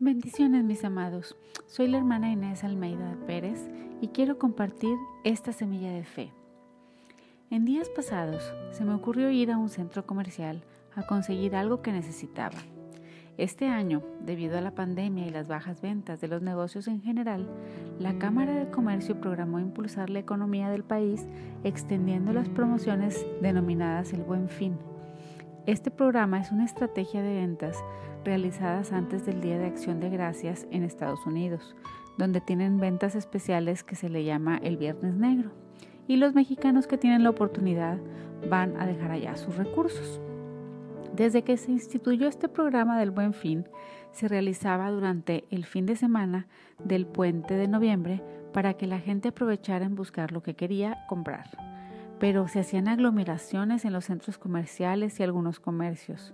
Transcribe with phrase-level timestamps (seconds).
[0.00, 1.36] Bendiciones mis amados,
[1.68, 3.70] soy la hermana Inés Almeida Pérez
[4.00, 6.32] y quiero compartir esta semilla de fe.
[7.48, 10.64] En días pasados se me ocurrió ir a un centro comercial
[10.96, 12.56] a conseguir algo que necesitaba.
[13.38, 17.48] Este año, debido a la pandemia y las bajas ventas de los negocios en general,
[18.00, 21.24] la Cámara de Comercio programó impulsar la economía del país
[21.62, 24.76] extendiendo las promociones denominadas el Buen Fin.
[25.66, 27.82] Este programa es una estrategia de ventas
[28.24, 31.76] realizadas antes del Día de Acción de Gracias en Estados Unidos,
[32.18, 35.50] donde tienen ventas especiales que se le llama el Viernes Negro.
[36.06, 37.98] Y los mexicanos que tienen la oportunidad
[38.48, 40.20] van a dejar allá sus recursos.
[41.14, 43.66] Desde que se instituyó este programa del Buen Fin,
[44.10, 46.46] se realizaba durante el fin de semana
[46.82, 48.22] del puente de noviembre
[48.52, 51.50] para que la gente aprovechara en buscar lo que quería comprar.
[52.18, 56.32] Pero se hacían aglomeraciones en los centros comerciales y algunos comercios.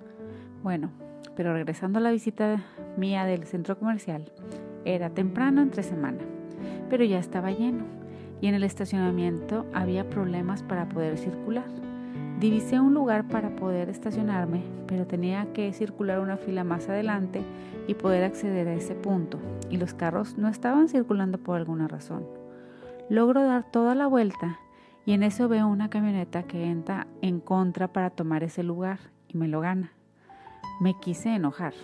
[0.62, 0.90] Bueno,
[1.36, 2.62] pero regresando a la visita
[2.96, 4.30] mía del centro comercial,
[4.84, 6.18] era temprano entre semana,
[6.88, 7.84] pero ya estaba lleno
[8.40, 11.66] y en el estacionamiento había problemas para poder circular.
[12.40, 17.42] Divisé un lugar para poder estacionarme, pero tenía que circular una fila más adelante
[17.86, 22.24] y poder acceder a ese punto, y los carros no estaban circulando por alguna razón.
[23.10, 24.58] Logro dar toda la vuelta
[25.04, 29.36] y en eso veo una camioneta que entra en contra para tomar ese lugar y
[29.36, 29.92] me lo gana.
[30.80, 31.74] Me quise enojar,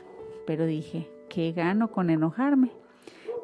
[0.47, 2.72] pero dije, ¿qué gano con enojarme?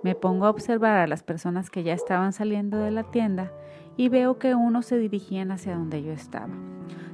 [0.03, 3.53] Me pongo a observar a las personas que ya estaban saliendo de la tienda
[3.99, 6.55] y veo que unos se dirigían hacia donde yo estaba.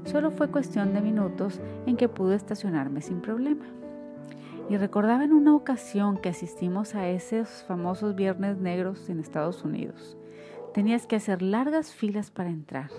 [0.04, 3.64] Solo fue cuestión de minutos en que pude estacionarme sin problema.
[4.70, 10.16] Y recordaba en una ocasión que asistimos a esos famosos viernes negros en Estados Unidos.
[10.74, 12.90] Tenías que hacer largas filas para entrar.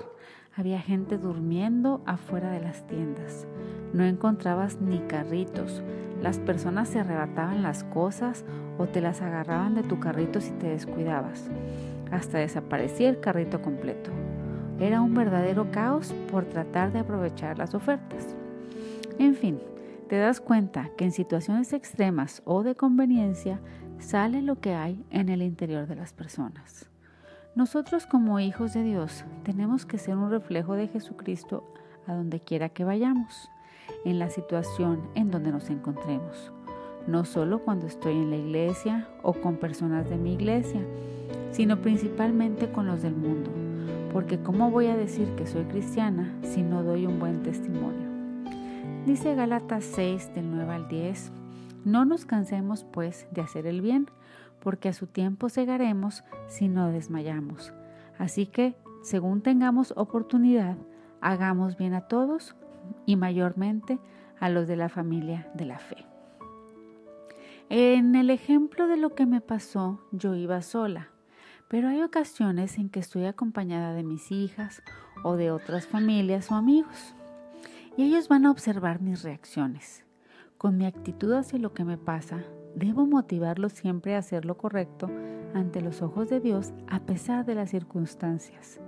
[0.56, 3.48] Había gente durmiendo afuera de las tiendas.
[3.94, 5.84] No encontrabas ni carritos.
[6.22, 8.44] Las personas se arrebataban las cosas
[8.78, 11.50] o te las agarraban de tu carrito si te descuidabas.
[12.12, 14.10] Hasta desaparecía el carrito completo.
[14.80, 18.36] Era un verdadero caos por tratar de aprovechar las ofertas.
[19.20, 19.60] En fin,
[20.08, 23.60] te das cuenta que en situaciones extremas o de conveniencia
[24.00, 26.90] sale lo que hay en el interior de las personas.
[27.56, 31.64] Nosotros como hijos de Dios tenemos que ser un reflejo de Jesucristo
[32.08, 33.50] a donde quiera que vayamos,
[34.06, 36.52] en la situación en donde nos encontremos.
[37.08, 40.82] No solo cuando estoy en la iglesia o con personas de mi iglesia,
[41.52, 43.50] sino principalmente con los del mundo
[44.12, 48.10] porque ¿cómo voy a decir que soy cristiana si no doy un buen testimonio?
[49.06, 51.32] Dice Gálatas 6 del 9 al 10,
[51.86, 54.10] no nos cansemos pues de hacer el bien,
[54.62, 57.74] porque a su tiempo cegaremos si no desmayamos.
[58.18, 60.78] Así que, según tengamos oportunidad,
[61.22, 62.56] hagamos bien a todos
[63.06, 64.00] y mayormente
[64.40, 66.06] a los de la familia de la fe.
[67.70, 71.10] En el ejemplo de lo que me pasó, yo iba sola
[71.70, 74.82] pero hay ocasiones en que estoy acompañada de mis hijas
[75.24, 77.14] o de otras familias o amigos
[77.96, 80.04] y ellos van a observar mis reacciones.
[80.58, 82.44] Con mi actitud hacia lo que me pasa,
[82.76, 85.10] debo motivarlos siempre a hacer lo correcto
[85.54, 88.80] ante los ojos de Dios a pesar de las circunstancias.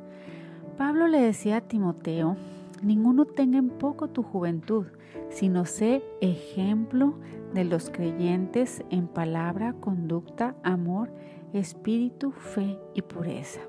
[0.78, 2.38] Pablo le decía a Timoteo,
[2.82, 4.88] ninguno tenga en poco tu juventud,
[5.30, 7.16] sino sé ejemplo
[7.54, 11.10] de los creyentes en palabra, conducta, amor
[11.54, 13.62] espíritu, fe y pureza.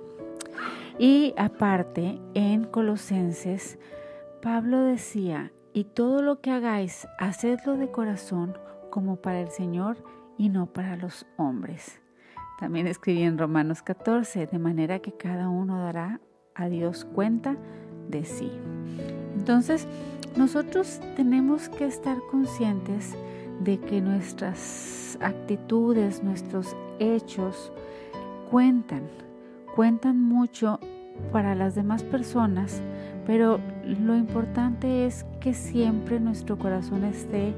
[0.99, 3.79] Y aparte, en Colosenses,
[4.43, 8.56] Pablo decía, y todo lo que hagáis, hacedlo de corazón
[8.93, 9.97] como para el Señor
[10.37, 12.01] y no para los hombres.
[12.61, 16.21] También escribí en Romanos 14, de manera que cada uno dará
[16.55, 17.57] a Dios cuenta
[18.11, 18.53] de sí.
[19.35, 19.89] Entonces,
[20.37, 23.17] nosotros tenemos que estar conscientes
[23.65, 27.73] de que nuestras actitudes, nuestros hechos
[28.51, 29.09] cuentan,
[29.75, 30.79] cuentan mucho
[31.33, 32.83] para las demás personas,
[33.27, 37.55] pero lo importante es que siempre nuestro corazón esté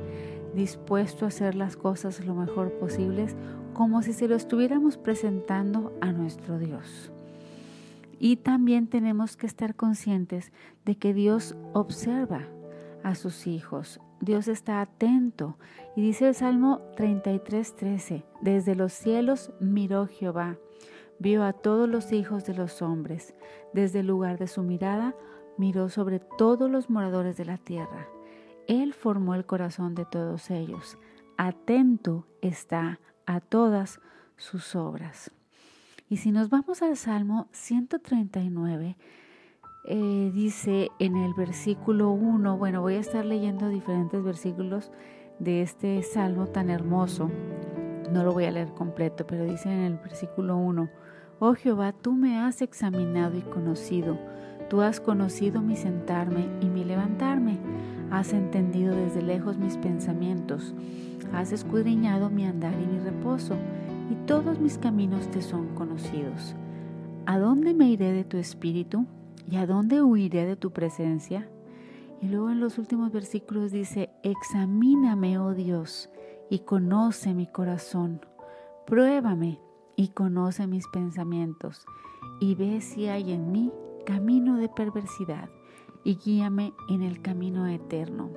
[0.54, 3.37] dispuesto a hacer las cosas lo mejor posibles,
[3.72, 7.10] como si se lo estuviéramos presentando a nuestro Dios.
[8.18, 10.53] Y también tenemos que estar conscientes
[10.84, 12.48] de que Dios observa
[13.03, 15.59] a sus hijos, Dios está atento.
[15.97, 20.56] Y dice el Salmo 33:13, desde los cielos miró Jehová,
[21.18, 23.34] vio a todos los hijos de los hombres,
[23.72, 25.15] desde el lugar de su mirada
[25.59, 28.09] miró sobre todos los moradores de la tierra.
[28.69, 30.99] Él formó el corazón de todos ellos,
[31.37, 34.01] atento está a todas
[34.37, 35.31] sus obras.
[36.09, 38.97] Y si nos vamos al Salmo 139,
[39.87, 44.91] eh, dice en el versículo 1, bueno, voy a estar leyendo diferentes versículos
[45.39, 47.31] de este salmo tan hermoso.
[48.11, 50.89] No lo voy a leer completo, pero dice en el versículo 1,
[51.41, 54.19] Oh Jehová, tú me has examinado y conocido,
[54.69, 57.59] tú has conocido mi sentarme y mi levantarme,
[58.11, 60.75] has entendido desde lejos mis pensamientos,
[61.33, 63.57] has escudriñado mi andar y mi reposo,
[64.11, 66.55] y todos mis caminos te son conocidos.
[67.27, 69.07] ¿A dónde me iré de tu espíritu?
[69.51, 71.49] ¿Y a dónde huiré de tu presencia?
[72.21, 76.11] Y luego en los últimos versículos dice, examíname, oh Dios,
[76.51, 78.21] y conoce mi corazón.
[78.87, 79.59] Pruébame
[79.97, 81.87] y conoce mis pensamientos,
[82.41, 83.72] y ve si hay en mí
[84.04, 85.48] camino de perversidad,
[86.04, 88.30] y guíame en el camino eterno.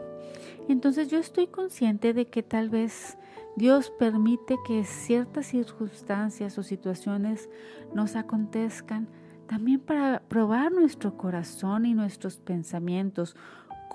[0.68, 3.18] Entonces yo estoy consciente de que tal vez
[3.56, 7.50] Dios permite que ciertas circunstancias o situaciones
[7.94, 9.08] nos acontezcan
[9.48, 13.36] también para probar nuestro corazón y nuestros pensamientos,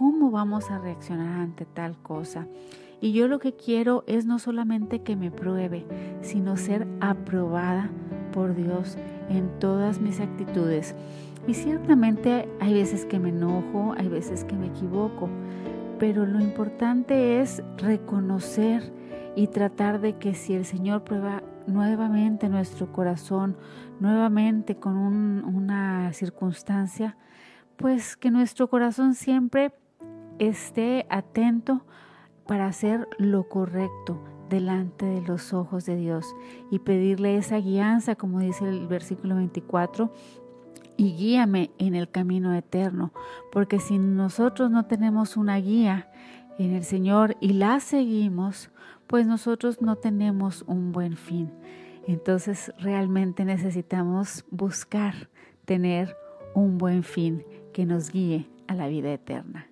[0.02, 2.49] cómo vamos a reaccionar ante tal cosa.
[3.00, 5.87] Y yo lo que quiero es no solamente que me pruebe,
[6.22, 7.88] sino ser aprobada
[8.32, 10.96] por Dios en todas mis actitudes.
[11.46, 15.28] Y ciertamente hay veces que me enojo, hay veces que me equivoco,
[16.00, 18.93] pero lo importante es reconocer
[19.37, 23.56] y tratar de que si el Señor prueba nuevamente nuestro corazón,
[24.00, 27.16] nuevamente con una circunstancia,
[27.76, 29.72] pues que nuestro corazón siempre
[30.48, 31.84] esté atento
[32.46, 36.26] para hacer lo correcto delante de los ojos de Dios
[36.70, 40.12] y pedirle esa guianza, como dice el versículo 24,
[40.96, 43.12] y guíame en el camino eterno,
[43.50, 46.10] porque si nosotros no tenemos una guía
[46.58, 48.70] en el Señor y la seguimos,
[49.06, 51.50] pues nosotros no tenemos un buen fin.
[52.06, 55.30] Entonces realmente necesitamos buscar
[55.64, 56.16] tener
[56.54, 59.71] un buen fin que nos guíe a la vida eterna.